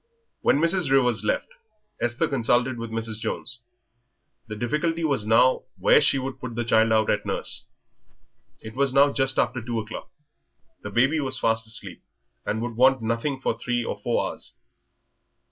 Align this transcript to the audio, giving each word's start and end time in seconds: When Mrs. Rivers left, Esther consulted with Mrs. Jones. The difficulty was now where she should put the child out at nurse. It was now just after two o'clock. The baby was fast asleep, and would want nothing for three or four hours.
When 0.41 0.57
Mrs. 0.57 0.89
Rivers 0.89 1.23
left, 1.23 1.45
Esther 1.99 2.27
consulted 2.27 2.79
with 2.79 2.89
Mrs. 2.89 3.19
Jones. 3.19 3.59
The 4.47 4.55
difficulty 4.55 5.03
was 5.03 5.27
now 5.27 5.65
where 5.77 6.01
she 6.01 6.17
should 6.17 6.39
put 6.39 6.55
the 6.55 6.63
child 6.65 6.91
out 6.91 7.11
at 7.11 7.23
nurse. 7.23 7.65
It 8.61 8.73
was 8.73 8.91
now 8.93 9.13
just 9.13 9.37
after 9.37 9.61
two 9.63 9.77
o'clock. 9.79 10.09
The 10.81 10.89
baby 10.89 11.19
was 11.19 11.37
fast 11.37 11.67
asleep, 11.67 12.01
and 12.47 12.63
would 12.63 12.75
want 12.77 13.03
nothing 13.03 13.39
for 13.39 13.55
three 13.55 13.85
or 13.85 13.99
four 13.99 14.27
hours. 14.31 14.55